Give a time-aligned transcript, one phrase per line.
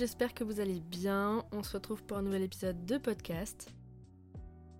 [0.00, 1.44] j'espère que vous allez bien.
[1.52, 3.68] On se retrouve pour un nouvel épisode de podcast.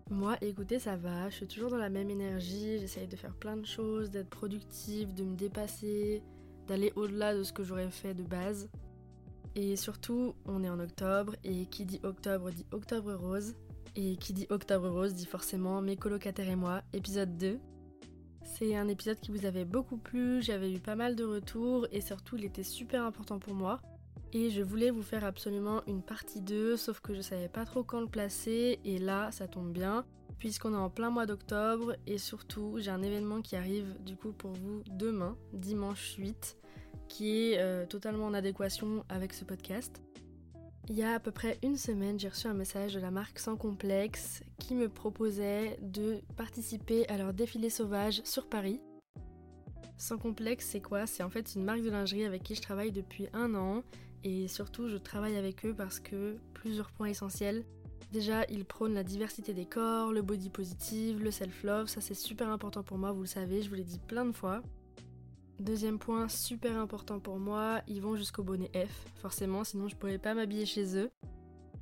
[0.08, 3.58] Moi, écoutez, ça va, je suis toujours dans la même énergie, j'essaye de faire plein
[3.58, 6.22] de choses, d'être productive, de me dépasser,
[6.66, 8.70] d'aller au-delà de ce que j'aurais fait de base.
[9.56, 13.56] Et surtout, on est en octobre, et qui dit octobre dit octobre rose.
[13.96, 17.60] Et qui dit octobre rose dit forcément mes colocataires et moi, épisode 2.
[18.42, 22.00] C'est un épisode qui vous avait beaucoup plu, j'avais eu pas mal de retours et
[22.00, 23.82] surtout il était super important pour moi.
[24.32, 27.82] Et je voulais vous faire absolument une partie 2, sauf que je savais pas trop
[27.82, 30.04] quand le placer et là ça tombe bien
[30.40, 34.32] puisqu'on est en plein mois d'octobre et surtout j'ai un événement qui arrive du coup
[34.32, 36.56] pour vous demain, dimanche 8,
[37.08, 40.02] qui est euh, totalement en adéquation avec ce podcast.
[40.88, 43.38] Il y a à peu près une semaine, j'ai reçu un message de la marque
[43.38, 48.80] Sans Complexe qui me proposait de participer à leur défilé sauvage sur Paris.
[50.00, 51.06] Sans Complexe, c'est quoi?
[51.06, 53.82] C'est en fait une marque de lingerie avec qui je travaille depuis un an
[54.24, 57.66] et surtout je travaille avec eux parce que plusieurs points essentiels.
[58.10, 62.48] Déjà, ils prônent la diversité des corps, le body positive, le self-love, ça c'est super
[62.48, 64.62] important pour moi, vous le savez, je vous l'ai dit plein de fois.
[65.58, 70.16] Deuxième point super important pour moi, ils vont jusqu'au bonnet F, forcément, sinon je pourrais
[70.16, 71.10] pas m'habiller chez eux.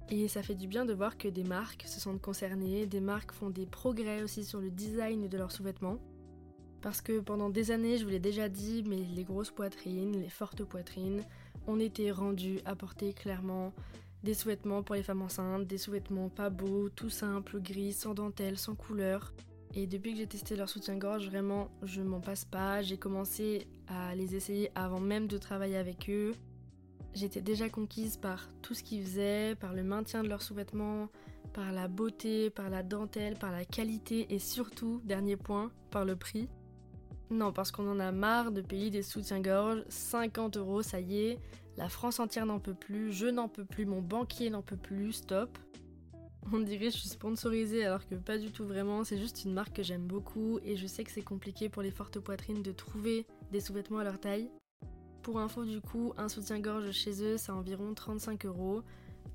[0.08, 3.30] Et ça fait du bien de voir que des marques se sentent concernées, des marques
[3.30, 5.98] font des progrès aussi sur le design de leurs sous-vêtements.
[6.80, 10.28] Parce que pendant des années, je vous l'ai déjà dit, mais les grosses poitrines, les
[10.28, 11.24] fortes poitrines,
[11.66, 13.72] on était rendus à porter clairement
[14.22, 18.58] des sous-vêtements pour les femmes enceintes, des sous-vêtements pas beaux, tout simples, gris, sans dentelle,
[18.58, 19.32] sans couleur.
[19.74, 22.82] Et depuis que j'ai testé leur soutien-gorge, vraiment, je m'en passe pas.
[22.82, 26.34] J'ai commencé à les essayer avant même de travailler avec eux.
[27.14, 31.08] J'étais déjà conquise par tout ce qu'ils faisaient, par le maintien de leurs sous-vêtements,
[31.52, 36.16] par la beauté, par la dentelle, par la qualité et surtout, dernier point, par le
[36.16, 36.48] prix.
[37.30, 41.38] Non, parce qu'on en a marre de payer des soutiens-gorge, 50 euros, ça y est,
[41.76, 45.12] la France entière n'en peut plus, je n'en peux plus, mon banquier n'en peut plus,
[45.12, 45.56] stop.
[46.52, 49.52] On dirait que je suis sponsorisée alors que pas du tout vraiment, c'est juste une
[49.52, 50.58] marque que j'aime beaucoup.
[50.64, 54.04] Et je sais que c'est compliqué pour les fortes poitrines de trouver des sous-vêtements à
[54.04, 54.50] leur taille.
[55.22, 58.82] Pour info du coup, un soutien-gorge chez eux c'est environ 35 euros.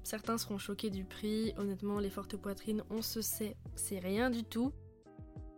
[0.03, 4.44] Certains seront choqués du prix, honnêtement les fortes poitrines on se sait, c'est rien du
[4.44, 4.74] tout.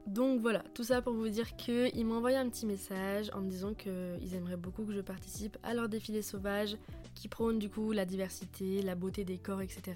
[0.06, 3.50] Donc voilà, tout ça pour vous dire qu'ils m'ont envoyé un petit message en me
[3.50, 6.78] disant qu'ils aimeraient beaucoup que je participe à leur défilé sauvage
[7.16, 9.94] qui prône du coup la diversité, la beauté des corps, etc.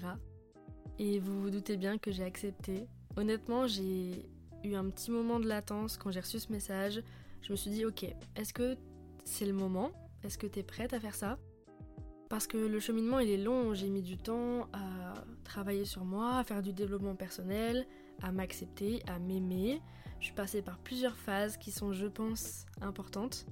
[0.98, 2.86] Et vous vous doutez bien que j'ai accepté.
[3.16, 4.26] Honnêtement, j'ai
[4.64, 7.02] eu un petit moment de latence quand j'ai reçu ce message.
[7.42, 8.04] Je me suis dit, ok,
[8.36, 8.76] est-ce que
[9.24, 9.92] c'est le moment?
[10.24, 11.38] Est-ce que t'es prête à faire ça?
[12.28, 13.74] Parce que le cheminement, il est long.
[13.74, 17.86] J'ai mis du temps à travailler sur moi, à faire du développement personnel,
[18.22, 19.80] à m'accepter, à m'aimer.
[20.18, 23.46] Je suis passée par plusieurs phases qui sont, je pense, importantes.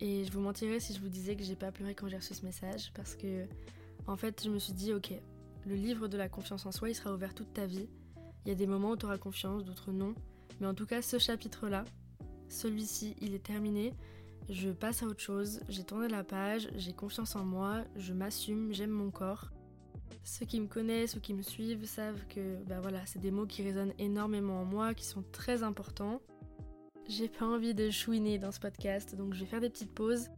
[0.00, 2.34] Et je vous mentirais si je vous disais que j'ai pas pleuré quand j'ai reçu
[2.34, 3.46] ce message parce que,
[4.06, 5.12] en fait, je me suis dit, ok,
[5.66, 7.88] le livre de la confiance en soi, il sera ouvert toute ta vie.
[8.44, 10.14] Il y a des moments où tu auras confiance, d'autres non.
[10.60, 11.84] Mais en tout cas, ce chapitre-là,
[12.48, 13.92] celui-ci, il est terminé.
[14.48, 18.72] Je passe à autre chose, j'ai tourné la page, j'ai confiance en moi, je m'assume,
[18.72, 19.50] j'aime mon corps.
[20.24, 23.46] Ceux qui me connaissent ou qui me suivent savent que bah voilà, c'est des mots
[23.46, 26.20] qui résonnent énormément en moi, qui sont très importants.
[27.08, 30.28] J'ai pas envie de chouiner dans ce podcast, donc je vais faire des petites pauses.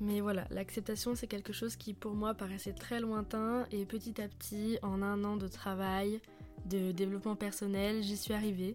[0.00, 4.28] Mais voilà, l'acceptation c'est quelque chose qui pour moi paraissait très lointain et petit à
[4.28, 6.20] petit, en un an de travail,
[6.64, 8.74] de développement personnel, j'y suis arrivée.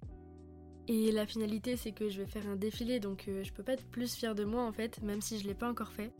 [0.87, 3.73] Et la finalité c'est que je vais faire un défilé donc euh, je peux pas
[3.73, 6.13] être plus fière de moi en fait, même si je l'ai pas encore fait.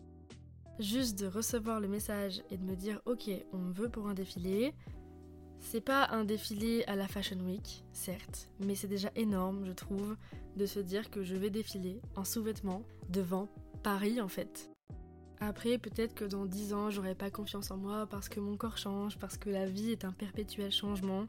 [0.80, 4.13] Juste de recevoir le message et de me dire ok, on me veut pour un
[4.13, 4.74] défilé.
[5.59, 10.16] C'est pas un défilé à la Fashion Week, certes, mais c'est déjà énorme, je trouve,
[10.58, 13.47] de se dire que je vais défiler en sous-vêtements devant
[13.84, 14.69] Paris en fait.
[15.40, 18.77] Après, peut-être que dans 10 ans, j'aurai pas confiance en moi parce que mon corps
[18.77, 21.27] change, parce que la vie est un perpétuel changement.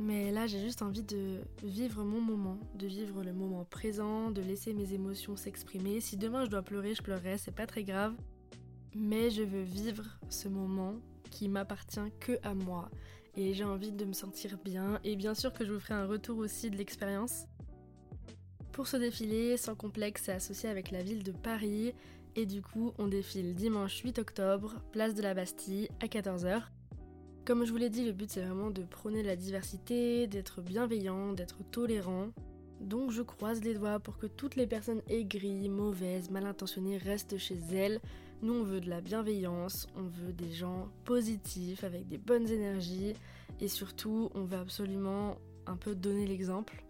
[0.00, 4.40] Mais là, j'ai juste envie de vivre mon moment, de vivre le moment présent, de
[4.40, 6.00] laisser mes émotions s'exprimer.
[6.00, 8.14] Si demain je dois pleurer, je pleurerai, c'est pas très grave.
[9.00, 10.96] Mais je veux vivre ce moment
[11.30, 12.90] qui m'appartient que à moi.
[13.36, 14.98] Et j'ai envie de me sentir bien.
[15.04, 17.44] Et bien sûr que je vous ferai un retour aussi de l'expérience.
[18.72, 21.94] Pour ce défilé, sans complexe, c'est associé avec la ville de Paris.
[22.34, 26.62] Et du coup, on défile dimanche 8 octobre, place de la Bastille, à 14h.
[27.46, 31.32] Comme je vous l'ai dit, le but c'est vraiment de prôner la diversité, d'être bienveillant,
[31.34, 32.30] d'être tolérant.
[32.80, 37.38] Donc je croise les doigts pour que toutes les personnes aigries, mauvaises, mal intentionnées restent
[37.38, 38.00] chez elles.
[38.40, 43.14] Nous on veut de la bienveillance, on veut des gens positifs, avec des bonnes énergies,
[43.60, 46.84] et surtout on veut absolument un peu donner l'exemple.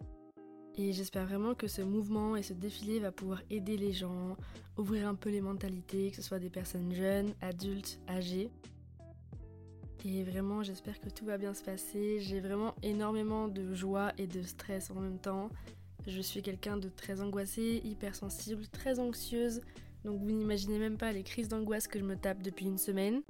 [0.77, 4.37] Et j'espère vraiment que ce mouvement et ce défilé va pouvoir aider les gens,
[4.77, 8.51] ouvrir un peu les mentalités, que ce soit des personnes jeunes, adultes, âgées.
[10.05, 12.21] Et vraiment, j'espère que tout va bien se passer.
[12.21, 15.51] J'ai vraiment énormément de joie et de stress en même temps.
[16.07, 19.61] Je suis quelqu'un de très angoissé, hypersensible, très anxieuse.
[20.05, 23.23] Donc vous n'imaginez même pas les crises d'angoisse que je me tape depuis une semaine.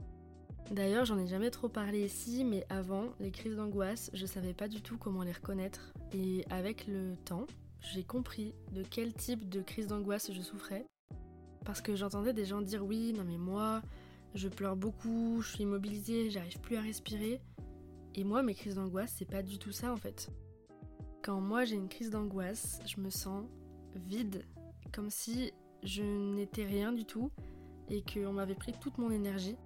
[0.70, 4.68] D'ailleurs, j'en ai jamais trop parlé ici, mais avant, les crises d'angoisse, je savais pas
[4.68, 5.94] du tout comment les reconnaître.
[6.12, 7.46] Et avec le temps,
[7.80, 10.86] j'ai compris de quel type de crise d'angoisse je souffrais.
[11.64, 13.82] Parce que j'entendais des gens dire oui, non mais moi,
[14.34, 17.40] je pleure beaucoup, je suis immobilisée, j'arrive plus à respirer.
[18.14, 20.28] Et moi, mes crises d'angoisse, c'est pas du tout ça en fait.
[21.22, 23.44] Quand moi j'ai une crise d'angoisse, je me sens
[23.94, 24.44] vide,
[24.92, 27.30] comme si je n'étais rien du tout
[27.88, 29.56] et qu'on m'avait pris toute mon énergie.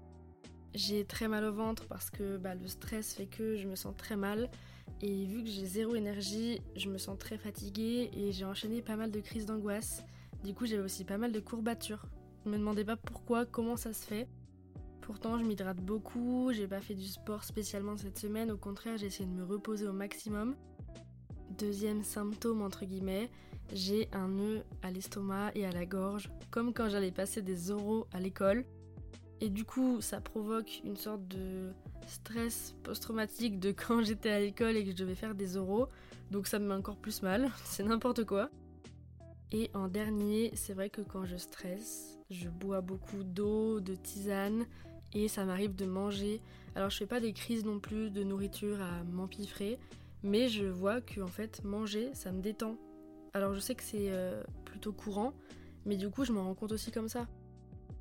[0.75, 3.95] J'ai très mal au ventre parce que bah, le stress fait que je me sens
[3.97, 4.51] très mal.
[5.01, 8.97] Et vu que j'ai zéro énergie, je me sens très fatiguée et j'ai enchaîné pas
[8.97, 10.03] mal de crises d'angoisse.
[10.45, 12.07] Du coup, j'avais aussi pas mal de courbatures.
[12.47, 14.29] Ne me demandez pas pourquoi, comment ça se fait.
[15.03, 19.07] Pourtant, je m'hydrate beaucoup, j'ai pas fait du sport spécialement cette semaine, au contraire, j'ai
[19.07, 20.55] essayé de me reposer au maximum.
[21.59, 23.29] Deuxième symptôme, entre guillemets,
[23.73, 28.07] j'ai un nœud à l'estomac et à la gorge, comme quand j'allais passer des oraux
[28.13, 28.65] à l'école.
[29.41, 31.73] Et du coup, ça provoque une sorte de
[32.07, 35.89] stress post-traumatique de quand j'étais à l'école et que je devais faire des oraux.
[36.31, 38.51] Donc ça me met encore plus mal, c'est n'importe quoi.
[39.51, 44.65] Et en dernier, c'est vrai que quand je stresse, je bois beaucoup d'eau, de tisane
[45.13, 46.41] et ça m'arrive de manger.
[46.75, 49.79] Alors je fais pas des crises non plus de nourriture à m'empiffrer,
[50.23, 52.77] mais je vois que en fait manger ça me détend.
[53.35, 55.33] Alors je sais que c'est euh, plutôt courant,
[55.87, 57.27] mais du coup je m'en rends compte aussi comme ça.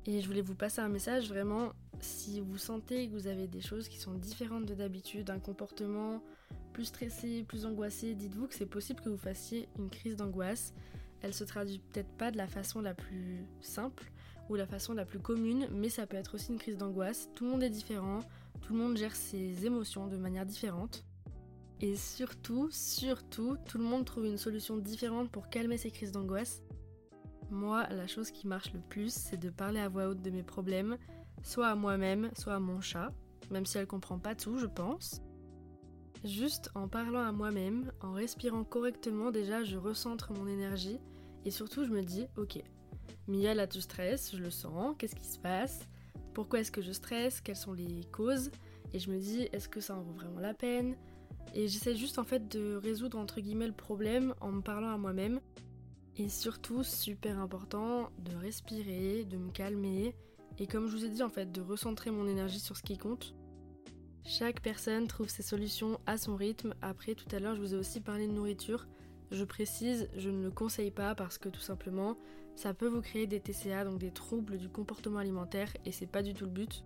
[0.04, 3.60] Et je voulais vous passer un message vraiment, si vous sentez que vous avez des
[3.60, 6.22] choses qui sont différentes de d'habitude, un comportement
[6.72, 10.74] plus stressé, plus angoissé, dites-vous que c'est possible que vous fassiez une crise d'angoisse.
[11.20, 14.10] Elle se traduit peut-être pas de la façon la plus simple
[14.48, 17.28] ou la façon la plus commune, mais ça peut être aussi une crise d'angoisse.
[17.34, 18.20] Tout le monde est différent,
[18.60, 21.04] tout le monde gère ses émotions de manière différente.
[21.82, 26.62] Et surtout, surtout, tout le monde trouve une solution différente pour calmer ses crises d'angoisse.
[27.50, 30.44] Moi, la chose qui marche le plus, c'est de parler à voix haute de mes
[30.44, 30.96] problèmes,
[31.42, 33.12] soit à moi-même, soit à mon chat,
[33.50, 35.22] même si elle comprend pas tout, je pense.
[36.24, 41.00] Juste en parlant à moi-même, en respirant correctement, déjà je recentre mon énergie
[41.44, 42.62] et surtout je me dis, ok,
[43.26, 45.88] Mia là tu stresses, je le sens, qu'est-ce qui se passe?
[46.32, 47.40] Pourquoi est-ce que je stresse?
[47.40, 48.52] Quelles sont les causes?
[48.92, 50.96] Et je me dis, est-ce que ça en vaut vraiment la peine?
[51.54, 54.96] Et j'essaie juste en fait de résoudre entre guillemets le problème en me parlant à
[54.96, 55.40] moi-même
[56.18, 60.14] et surtout, super important, de respirer, de me calmer,
[60.58, 62.98] et comme je vous ai dit en fait, de recentrer mon énergie sur ce qui
[62.98, 63.34] compte.
[64.24, 66.74] Chaque personne trouve ses solutions à son rythme.
[66.82, 68.86] Après, tout à l'heure, je vous ai aussi parlé de nourriture.
[69.30, 72.16] Je précise, je ne le conseille pas parce que tout simplement,
[72.54, 76.22] ça peut vous créer des TCA, donc des troubles du comportement alimentaire, et c'est pas
[76.22, 76.84] du tout le but.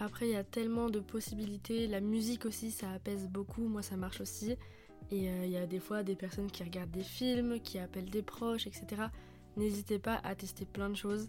[0.00, 1.88] Après, il y a tellement de possibilités.
[1.88, 3.66] La musique aussi, ça apaise beaucoup.
[3.66, 4.56] Moi, ça marche aussi.
[5.10, 8.10] Et euh, il y a des fois des personnes qui regardent des films, qui appellent
[8.10, 9.02] des proches, etc.
[9.56, 11.28] N'hésitez pas à tester plein de choses.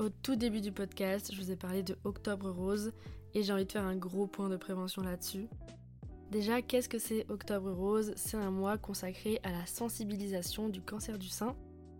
[0.00, 2.92] Au tout début du podcast, je vous ai parlé de Octobre Rose
[3.32, 5.46] et j'ai envie de faire un gros point de prévention là-dessus.
[6.32, 8.12] Déjà, qu'est-ce que c'est Octobre Rose?
[8.16, 11.54] C'est un mois consacré à la sensibilisation du cancer du sein.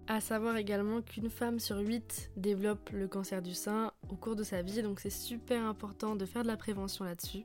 [0.08, 4.44] À savoir également qu'une femme sur 8 développe le cancer du sein au cours de
[4.44, 7.44] sa vie, donc c'est super important de faire de la prévention là-dessus.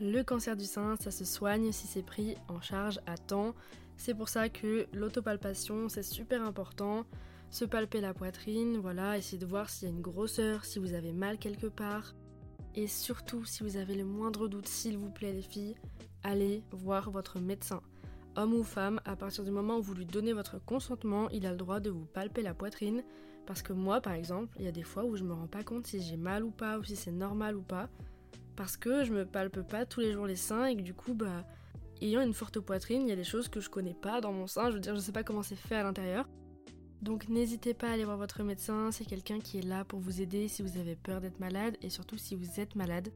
[0.00, 3.54] Le cancer du sein, ça se soigne si c'est pris en charge à temps.
[3.96, 7.06] C'est pour ça que l'autopalpation, c'est super important.
[7.50, 10.92] Se palper la poitrine, voilà, essayer de voir s'il y a une grosseur, si vous
[10.92, 12.16] avez mal quelque part.
[12.74, 15.76] Et surtout, si vous avez le moindre doute, s'il vous plaît les filles,
[16.24, 17.80] allez voir votre médecin.
[18.34, 21.52] Homme ou femme, à partir du moment où vous lui donnez votre consentement, il a
[21.52, 23.04] le droit de vous palper la poitrine.
[23.46, 25.62] Parce que moi, par exemple, il y a des fois où je me rends pas
[25.62, 27.88] compte si j'ai mal ou pas, ou si c'est normal ou pas.
[28.56, 31.14] Parce que je me palpe pas tous les jours les seins et que du coup,
[31.14, 31.44] bah,
[32.02, 34.46] ayant une forte poitrine, il y a des choses que je connais pas dans mon
[34.46, 36.28] sein, je veux dire, je sais pas comment c'est fait à l'intérieur.
[37.02, 40.22] Donc n'hésitez pas à aller voir votre médecin, c'est quelqu'un qui est là pour vous
[40.22, 43.10] aider si vous avez peur d'être malade et surtout si vous êtes malade.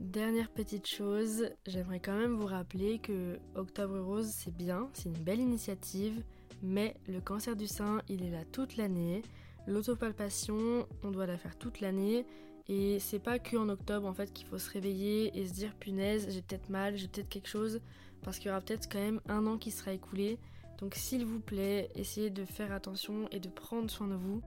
[0.00, 5.24] Dernière petite chose, j'aimerais quand même vous rappeler que Octobre Rose c'est bien, c'est une
[5.24, 6.22] belle initiative,
[6.62, 9.22] mais le cancer du sein il est là toute l'année.
[9.66, 12.26] L'autopalpation, on doit la faire toute l'année
[12.68, 16.28] et c'est pas qu'en octobre en fait qu'il faut se réveiller et se dire punaise,
[16.30, 17.80] j'ai peut-être mal, j'ai peut-être quelque chose,
[18.22, 20.38] parce qu'il y aura peut-être quand même un an qui sera écoulé.
[20.78, 24.40] Donc s'il vous plaît, essayez de faire attention et de prendre soin de vous.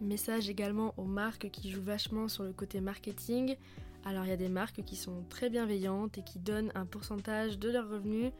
[0.00, 3.56] Message également aux marques qui jouent vachement sur le côté marketing.
[4.04, 7.58] Alors il y a des marques qui sont très bienveillantes et qui donnent un pourcentage
[7.58, 8.32] de leurs revenus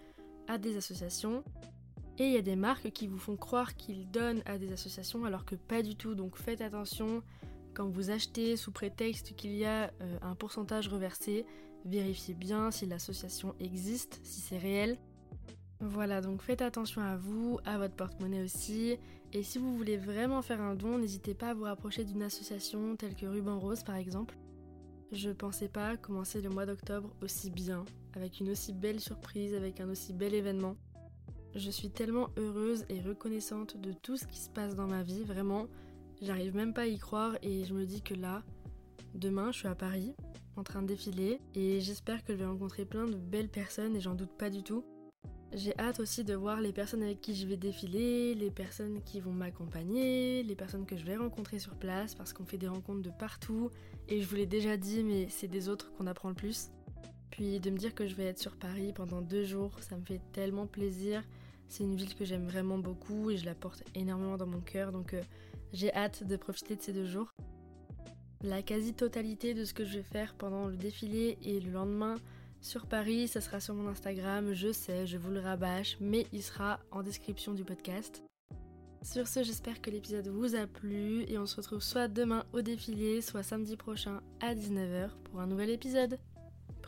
[0.49, 1.45] à des associations.
[2.21, 5.25] Et il y a des marques qui vous font croire qu'ils donnent à des associations
[5.25, 6.15] alors que pas du tout.
[6.15, 7.23] Donc faites attention
[7.73, 11.47] quand vous achetez sous prétexte qu'il y a euh, un pourcentage reversé.
[11.87, 14.99] Vérifiez bien si l'association existe, si c'est réel.
[15.81, 18.99] Voilà, donc faites attention à vous, à votre porte-monnaie aussi.
[19.33, 22.97] Et si vous voulez vraiment faire un don, n'hésitez pas à vous rapprocher d'une association
[22.97, 24.37] telle que Ruban Rose par exemple.
[25.11, 29.81] Je pensais pas commencer le mois d'octobre aussi bien, avec une aussi belle surprise, avec
[29.81, 30.77] un aussi bel événement.
[31.57, 35.25] Je suis tellement heureuse et reconnaissante de tout ce qui se passe dans ma vie,
[35.25, 35.66] vraiment.
[36.23, 38.42] J'arrive même pas à y croire et je me dis que là,
[39.14, 40.14] demain, je suis à Paris,
[40.57, 44.00] en train de défiler, et j'espère que je vais rencontrer plein de belles personnes et
[44.00, 44.85] j'en doute pas du tout.
[45.52, 49.19] J'ai hâte aussi de voir les personnes avec qui je vais défiler, les personnes qui
[49.19, 53.02] vont m'accompagner, les personnes que je vais rencontrer sur place parce qu'on fait des rencontres
[53.02, 53.71] de partout
[54.09, 56.71] et je vous l'ai déjà dit mais c'est des autres qu'on apprend le plus.
[57.30, 60.04] Puis de me dire que je vais être sur Paris pendant deux jours, ça me
[60.04, 61.22] fait tellement plaisir.
[61.68, 64.90] C'est une ville que j'aime vraiment beaucoup et je la porte énormément dans mon cœur
[64.90, 65.22] donc euh,
[65.72, 67.32] j'ai hâte de profiter de ces deux jours.
[68.42, 72.16] La quasi-totalité de ce que je vais faire pendant le défilé et le lendemain
[72.60, 76.42] sur Paris, ça sera sur mon Instagram, je sais, je vous le rabâche, mais il
[76.42, 78.22] sera en description du podcast.
[79.02, 82.60] Sur ce, j'espère que l'épisode vous a plu et on se retrouve soit demain au
[82.60, 86.18] défilé, soit samedi prochain à 19h pour un nouvel épisode.